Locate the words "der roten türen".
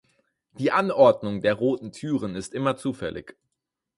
1.43-2.33